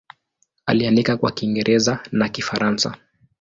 [0.65, 2.97] Aliandika kwa Kiingereza na Kifaransa.